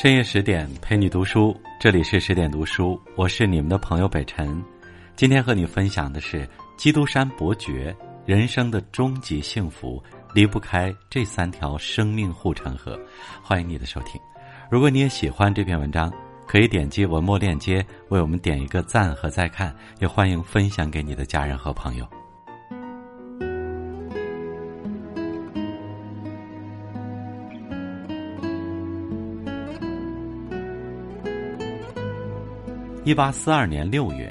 [0.00, 4.62] 深夜十点陪你读书，这里是十点读书，我是你们的朋友北辰。
[5.16, 7.92] 今天和你分享的是基督山伯爵
[8.24, 10.00] 人生的终极幸福
[10.32, 12.96] 离不开这三条生命护城河。
[13.42, 14.20] 欢迎你的收听。
[14.70, 16.12] 如果你也喜欢这篇文章，
[16.46, 22.06] 可以点击文末链接为我们点一个赞和再看，也欢迎分享给你的家人和朋友。
[33.08, 34.30] 一八四二年六月，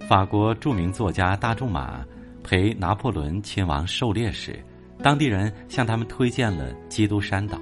[0.00, 2.04] 法国著名作家大仲马
[2.42, 4.58] 陪拿破仑亲王狩猎时，
[5.00, 7.56] 当地人向他们推荐了基督山岛。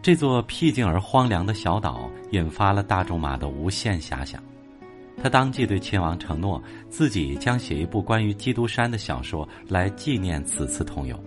[0.00, 4.40] 这座僻静而荒凉的小岛引发了大仲马的无限遐想。
[5.20, 11.20] 他当即对亲王承诺，自己将写一部关于基督山的小说来纪念此次同游。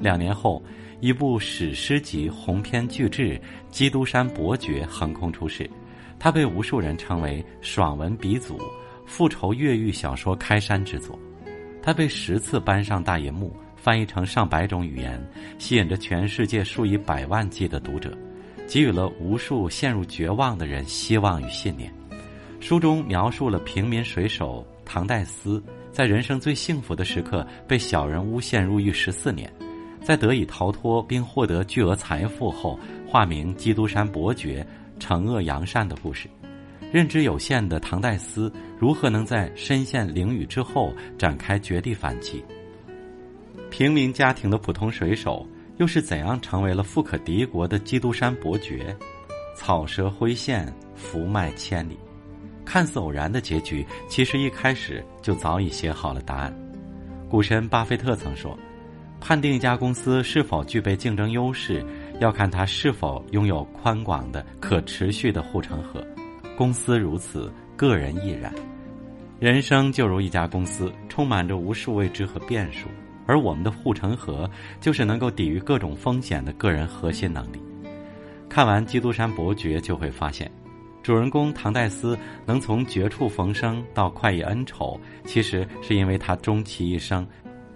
[0.00, 0.62] 两年后，
[1.00, 3.38] 一部史诗级鸿篇巨制
[3.70, 5.68] 《基督山伯爵》横空出世。
[6.22, 8.56] 他被无数人称为爽文鼻祖、
[9.04, 11.18] 复仇越狱小说开山之作。
[11.82, 15.20] 他被十次搬上大银幕，翻译成上百种语言，
[15.58, 18.16] 吸引着全世界数以百万计的读者，
[18.68, 21.92] 给予了无数陷入绝望的人希望与信念。
[22.60, 29.52] 书中描述了平民水手唐代斯在人生最幸福的时刻被小人诬陷入狱十四年，
[30.00, 34.64] 在得以逃脱并获得巨额财富后，化名基督山伯爵。
[35.02, 36.30] 惩恶扬善的故事，
[36.92, 42.44] 认知有限的唐代斯如何能在身陷囹圄之后展开绝地反击？
[43.68, 45.44] 平民家庭的普通水手
[45.78, 48.96] 又是怎样成为了富可敌国的基督山伯爵？
[49.56, 51.98] 草蛇灰线，福脉千里。
[52.64, 56.56] 看似偶然的结局，其实一开始就早已写好了答案。
[57.28, 58.56] 股神巴菲特曾说
[59.20, 61.84] ：“判定一家公司是否具备竞争优势。”
[62.22, 66.06] 要看它是否拥有宽广的、可持续的护城河。
[66.56, 68.54] 公司如此，个人亦然。
[69.40, 72.86] 人生就如一家公司，充满着无数未知和变数，
[73.26, 74.48] 而我们的护城河
[74.80, 77.60] 就是能够抵御各种风险的个人核心能力。
[78.48, 80.48] 看完《基督山伯爵》，就会发现，
[81.02, 87.26] 主人公唐代斯能从绝处逢生到快意恩仇，其实是因为他终其一生，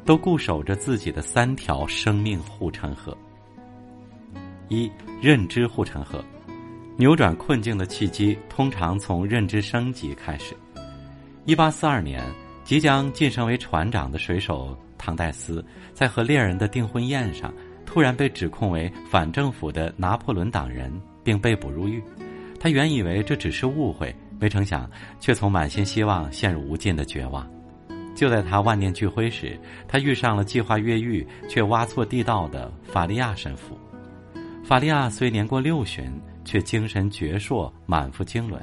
[0.05, 3.17] 都固守着自己的三条生命护城河。
[4.69, 4.91] 一
[5.21, 6.25] 认知护城河，
[6.97, 10.57] 扭转困境的契机通常从认知升级开始。
[11.45, 12.23] 一八四二年，
[12.65, 17.53] 即将晋升为船长的水手唐代斯，在和恋人的订婚宴上，
[17.85, 22.03] 突然被指控为反政府的拿破仑党人，并被捕入狱。
[22.59, 24.91] 他原以为这只是误会，没成想
[25.21, 27.49] 却从满心希望陷入无尽的绝望。
[28.17, 29.57] 就在他万念俱灰时，
[29.87, 33.79] 他遇上了计划越狱却挖错地道的法利亚神父。
[34.67, 36.11] 法利亚虽年过六旬，
[36.45, 38.61] 却精神矍铄，满腹经纶。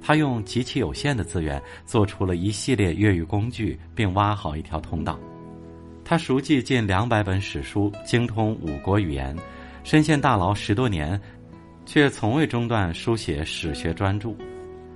[0.00, 5.20] 他用极其有限的资源，做出了一系列越狱工具，并挖好一条通道。
[6.02, 9.36] 他熟记近两百本史书，精通五国语言，
[9.82, 11.20] 身陷大牢十多年，
[11.84, 14.34] 却从未中断书写史学专著。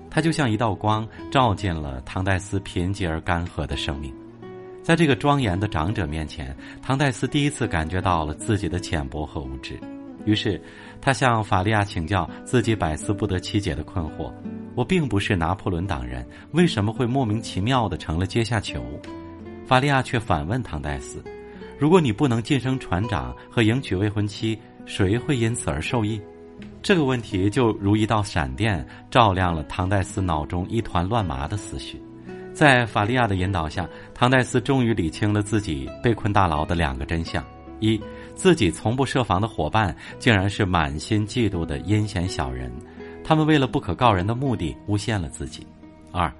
[0.08, 4.10] 他就像一道光，照进了唐代斯贫瘠而干涸的生命。
[4.82, 9.78] 在这个庄严的长者面前，唐代斯第一次感觉到了自己的浅薄和无知。
[10.28, 10.60] 于是，
[11.00, 14.30] 他向法利亚请教自己百思不得其解的困惑：
[14.74, 18.84] 我并不是拿破仑党人，为什么会莫名其妙的成了阶下囚？
[19.66, 21.24] 法利亚却反问唐代斯：
[21.78, 26.20] 如果你不能晋升船长和迎娶未婚妻，谁会因此而受益？
[26.82, 31.98] 这个问题就如一道闪电，照亮了唐代斯脑中一团乱麻的思绪。
[32.52, 37.42] 在法利亚的引导下，唐代斯终于理清了自己被困大牢的两个真相。
[37.80, 38.00] 一，
[38.34, 42.70] 自己从不设防的伙伴，竟然是满心嫉妒的阴险小人，
[43.24, 45.66] 他们为了不可告人的目的诬陷了自己。
[46.10, 46.32] 二，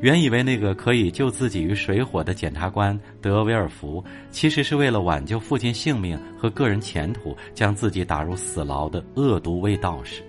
[0.00, 10.22] 原以为那个可以救自己于水火的检察官德维尔福，其实是为了挽救父亲性命和个人前途，将自己打入死牢的恶毒卫道士。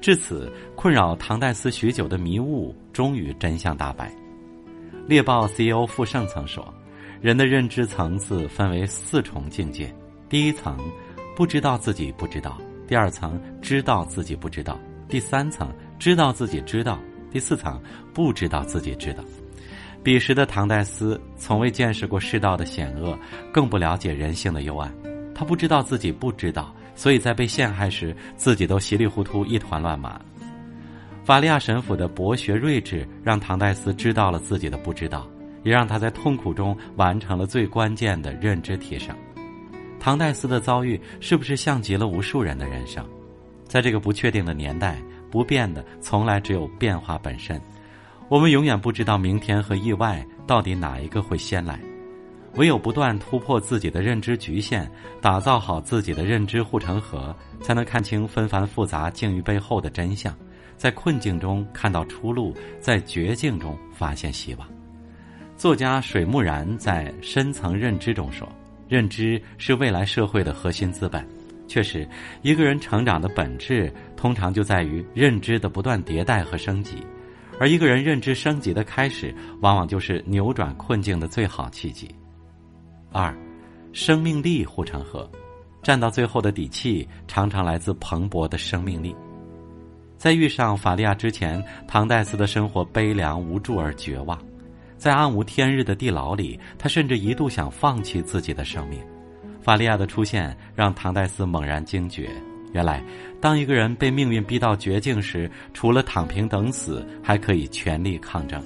[0.00, 4.12] 至此，困扰唐代斯许久的迷雾终于真相大白。
[5.06, 6.62] 猎豹 CEO 傅盛曾说
[7.22, 9.92] ：“人的认知层次分为四重境界。”
[10.32, 10.78] 第一层，
[11.36, 12.52] 不知道自己不知道；
[12.88, 16.96] 第二层，知道自己不知道；第三层，知道自己知道；
[17.30, 17.78] 第四层，
[18.14, 19.22] 不知道自己知道。
[20.02, 23.14] 彼时的唐代斯从未见识过世道的险恶，
[23.52, 24.90] 更不了解人性的幽暗。
[25.34, 30.18] 他不知道自己不知道，所以在被陷害时，自己都稀里糊涂，一团乱麻。
[31.26, 35.28] 法利亚神父的博学睿智，让唐代斯知道了自己的不知道，
[35.62, 39.14] 也让他在痛苦中完成了最关键的认知提升。
[40.02, 43.08] 唐代斯的遭遇是不是像极了无数人的人生？
[43.68, 45.00] 在这个不确定的年代，
[45.30, 47.62] 不变的从来只有变化本身。
[48.28, 51.78] 我们永远不知道明天和意外到底哪一个会先来。
[52.54, 54.90] 唯有不断突破自己的认知局限，
[55.20, 60.36] 打造好自己的认知护城河，才能看清纷繁复杂境遇背后的真相，
[60.76, 64.68] 在困境中看到出路，在绝境中发现希望。
[65.56, 68.48] 作家水木然在《深层认知》中说
[68.92, 71.26] ：“认知是未来社会的核心资本。”
[71.66, 72.06] 确实，
[72.42, 76.96] 一个人成长的本质，通常就在于认知的不断迭代和升级，
[77.58, 82.14] 而一个人认知升级的开始，往往就是扭转困境的最好契机。
[83.10, 83.34] 二，
[83.94, 85.26] 生命力护城河，
[85.82, 89.16] 站到最后的底气常常来自蓬勃的生命力。
[90.18, 94.38] 在遇上法利亚之前，唐代斯的生活悲凉无助而绝望，
[95.02, 99.00] 在暗无天日的地牢里，他甚至一度想放弃自己的生命。
[99.60, 102.30] 法利亚的出现让唐代斯猛然惊觉，
[102.72, 103.02] 原来
[103.40, 108.62] 当一个人被命运逼到绝境时，除了躺平等死，还可以全力抗争。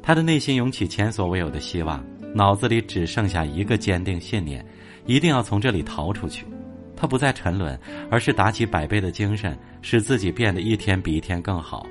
[0.00, 2.00] 他的内心涌起前所未有的希望。
[2.32, 4.64] 脑子里只剩下一个坚定信念，
[5.04, 6.46] 一定要从这里逃出去。
[6.94, 7.76] 他不再沉沦，
[8.08, 11.84] 而是打起百倍的精神，使自己变得一天比一天更好。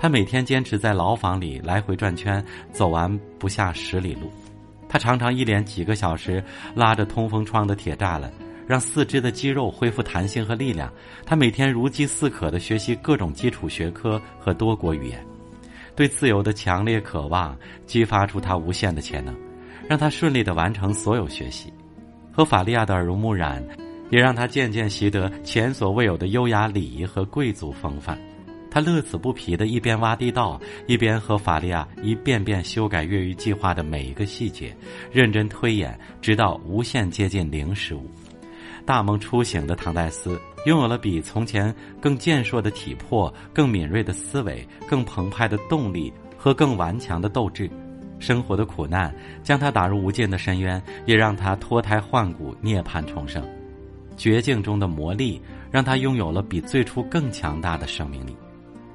[0.00, 2.42] 他每天坚持在牢房里来回转圈，
[2.72, 4.32] 走完不下十里路。
[4.88, 6.42] 他常常一连几个小时
[6.74, 8.32] 拉着通风窗的铁栅栏，
[8.66, 10.90] 让四肢的肌肉恢复弹性和力量。
[11.26, 15.22] 他每天如饥似渴地学习各种基础学科和多国语言，
[15.94, 17.54] 对自由的强烈渴望
[17.84, 19.36] 激发出他无限的潜能。
[19.86, 21.70] 让他顺利的完成所有学习，
[22.32, 23.62] 和法利亚的耳濡目染，
[24.08, 28.18] 也让他渐渐习得前所未有的优雅礼仪和贵族风范。
[28.70, 34.74] 他乐此不疲的一边挖地道，一边和法利亚一遍遍修改越狱计划的每一个细节，
[35.10, 38.08] 认真推演，直到无限接近零失误。
[38.86, 47.68] 大梦初醒的唐代斯，拥有了比从前更健硕的体魄、更敏锐的思维、更澎湃的动力和更顽强的斗志。
[48.18, 53.42] 生活的苦难将他打入无尽的深渊，也让他脱胎换骨、涅槃重生。
[54.16, 55.40] 绝境中的磨砺
[55.70, 58.36] 让他拥有了比最初更强大的生命力。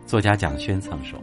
[0.06, 1.20] 作家蒋勋曾说：“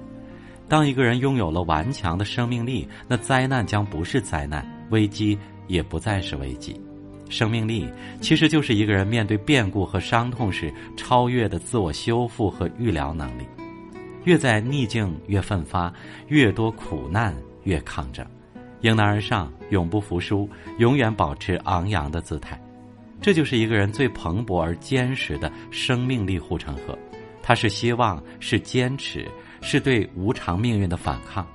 [0.68, 6.80] 当一个人拥有了顽强的生命力，那灾难将不是灾难，危机也不再是危机。
[7.28, 7.88] 生命力
[8.20, 13.46] 其实就是一个人面对变故和伤痛时超越的自我修复和预疗能力。
[14.24, 15.92] 越在逆境越奋发，
[16.28, 18.26] 越多苦难。”越抗争，
[18.80, 22.60] 迎难而上，永不服输，永远保持昂扬的姿态，
[23.20, 26.98] 这就是一个人最蓬勃而坚实的生命力护城河。
[27.42, 29.28] 它是希望，是坚持，
[29.60, 31.46] 是对无常命运的反抗。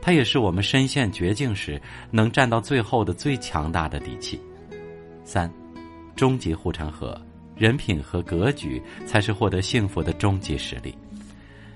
[0.00, 1.80] 它也是我们身陷绝境时
[2.10, 4.40] 能站到最后的最强大的底气。
[5.24, 5.52] 三，
[6.14, 7.20] 终极护城河，
[7.56, 10.96] 人品和格局才是获得幸福的终极实力。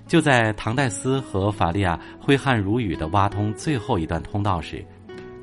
[0.07, 4.85] 就在唐代斯和法利亚挥汗如雨的挖通最后一段通道时，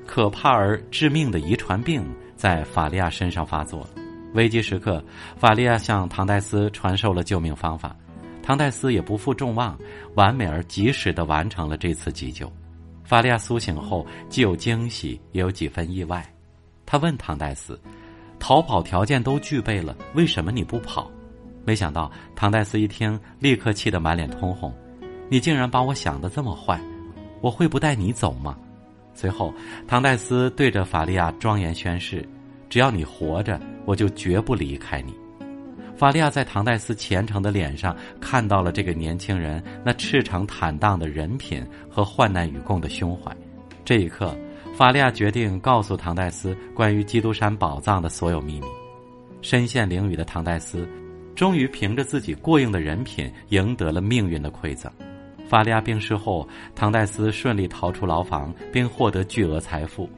[0.05, 2.05] 可怕而致命的遗传病
[2.35, 3.87] 在法利亚身上发作。
[4.33, 5.03] 危机时刻，
[5.37, 7.95] 法利亚向唐代斯传授了救命方法，
[8.47, 9.77] 唐代斯也不负众望，
[10.15, 12.49] 完美而及时的完成了这次急救。
[13.03, 16.25] 法利亚苏醒后，既有惊喜，也有几分意外。
[16.85, 17.77] 他问唐代斯
[18.39, 21.11] ：“逃跑条件都具备了，为什么你不跑？”
[21.67, 24.73] 没想到唐代斯一听，立刻气得满脸通红。
[25.27, 26.79] 你竟然把我想的这么坏，
[27.41, 28.57] 我会不带你走吗？
[29.13, 29.53] 随后，
[29.89, 32.25] 唐代斯对着法利亚庄严宣誓：
[32.69, 35.13] 只要你活着，我就绝不离开你。
[35.97, 43.35] 法利亚在唐代斯虔诚的脸上看到了这个年轻人那赤诚坦荡的人品和患难与共的胸怀。
[43.83, 44.37] 这一刻，
[44.75, 48.67] 法利亚决定告诉唐代斯关于基督山宝藏的所有秘密。
[49.41, 50.87] 身陷囹圄的唐代斯。
[51.35, 54.91] 终于凭着自己过硬的人品赢得了命运的馈赠。
[55.47, 60.09] 法利亚病逝后，唐代斯顺利逃出牢房，并获得巨额财富。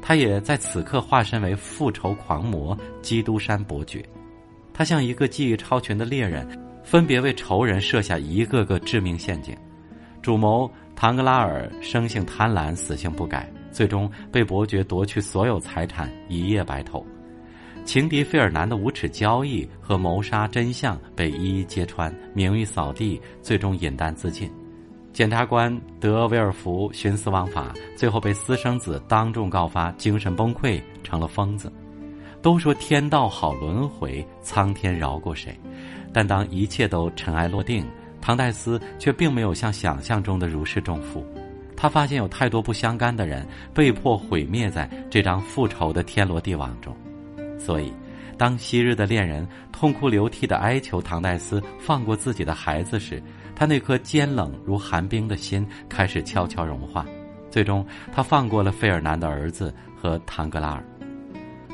[0.00, 4.02] 他也在此刻化身为复仇狂魔基督山伯爵。
[4.76, 6.46] 他像一个技艺超群的猎人，
[6.84, 9.56] 分别为仇人设下一个个致命陷阱。
[10.20, 17.02] 主谋唐格拉尔生性贪婪，死性不改，最终被伯爵夺去所有财产，一夜白头。
[17.86, 24.50] 情敌费尔南的无耻交易和谋杀真相被一一揭穿，名誉扫地，最终饮弹自尽。
[25.10, 31.72] 检察官德维尔福徇私枉法，最后被私生子当众告发，精神崩溃，成了疯子。
[32.46, 35.58] 都说天道好轮回，苍天饶过谁？
[36.12, 37.84] 但当一切都尘埃落定，
[38.20, 41.26] 唐代斯却并没有像想象中的如释重负。
[41.76, 46.96] 他发现有太多不相干的人被迫毁灭在这张复仇的天罗地网中。
[47.58, 47.92] 所以，
[48.38, 53.20] 当昔日的恋人痛哭流涕的哀求唐代斯放过自己的孩子时，
[53.56, 57.04] 他那颗坚冷如寒冰的心开始悄悄融化。
[57.50, 60.84] 最终，他放过了费尔南的儿子和唐格拉尔。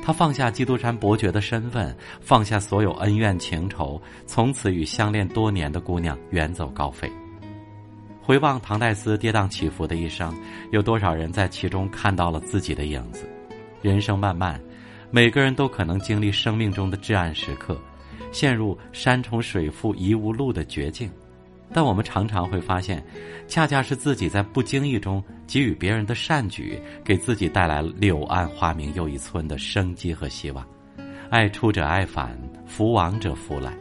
[0.03, 7.11] 他放下基督山伯爵的身份，放下所有恩怨情仇，从此与相恋多年的姑娘远走高飞。
[8.21, 10.37] 回望唐代斯跌宕起伏的一生，
[10.73, 13.25] 有多少人在其中看到了自己的影子？
[13.81, 14.61] 人生漫漫。
[15.15, 17.79] 每个人都可能经历生命中的至暗时刻，
[18.33, 21.11] 陷入山重水复疑无路的绝境，
[21.73, 23.03] 但我们常常会发现，
[23.49, 30.67] 恰恰是自己在不经意中给予别人的善举，给自己带来柳暗花明又一村的生机和希望。
[31.31, 33.73] 爱出者爱返，福往者福来。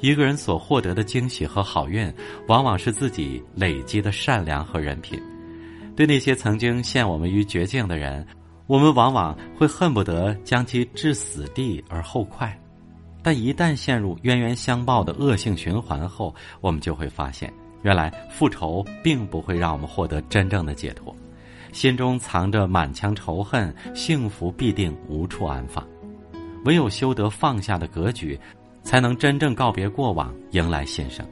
[0.00, 2.12] 一个人所获得的惊喜和好运，
[2.46, 5.18] 往往是自己累积的善良和人品。
[5.96, 8.26] 对那些曾经陷我们于绝境的人。
[8.66, 12.58] 我们往往会恨不得将其置死地而后快，
[13.24, 17.50] 但一旦陷入冤冤相报的恶性循环后，我们就会发现，
[17.82, 21.16] 原来复仇并不会让我们获得真正的解脱，
[21.72, 25.82] 心中藏着满腔仇恨，幸福必定无处安放。
[26.66, 28.38] 唯有修得放下的格局，
[28.82, 31.26] 才能真正告别过往，迎来新生。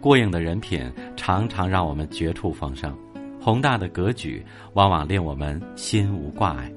[0.00, 2.96] 过硬的人品常常让我们绝处逢生。
[3.40, 4.44] 宏大的格局
[4.74, 6.70] 往往令我们心无挂碍，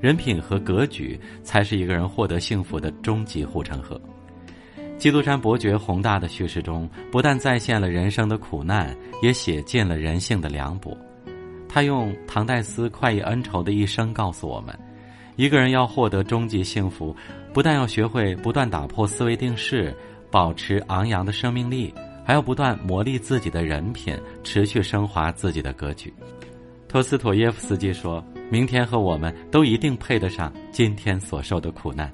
[0.00, 4.00] 人品和格局才是一个人获得幸福的终极护城河。
[4.96, 10.96] 基督山伯爵宏大的叙事中，不但再现了人生的苦难，也写尽了人性的凉薄。
[11.68, 14.76] 他用唐代斯快意恩仇的一生告诉我们：
[15.36, 17.14] 一个人要获得终极幸福，
[17.52, 19.94] 不但要学会不断打破思维定式，
[20.30, 21.94] 保持昂扬的生命力。
[22.24, 24.14] 还要不断磨砺自己的人品，
[24.44, 26.12] 持续升华自己的格局。
[26.88, 32.10] 托斯妥耶夫斯基说：“明天和我们都一定配得上今天所受的苦难。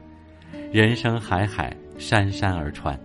[0.73, 2.99] 人生海海，山山而川。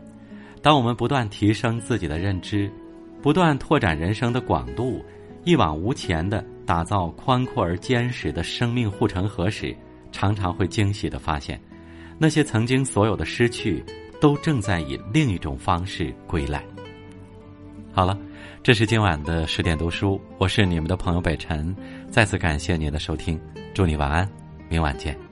[0.64, 2.72] 当我们不断提升自己的认知，
[3.22, 5.06] 不断拓展人生的广度，
[5.44, 9.76] 一往无前的打造宽阔而坚实的生命护城河时，
[10.12, 11.62] 常常会惊喜的发现，
[12.18, 13.84] 那些曾经所有的失去，
[14.20, 16.66] 都正在以另一种方式归来。”
[17.94, 18.18] 好了，
[18.62, 21.74] 这是今晚的十点读书，我是你们的朋友北辰，
[22.10, 23.40] 再次感谢您的收听，
[23.74, 24.30] 祝你晚安，
[24.68, 25.29] 明晚见。